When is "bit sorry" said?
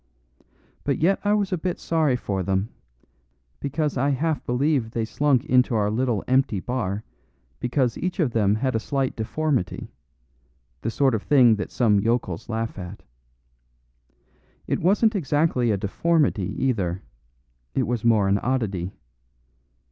1.59-2.15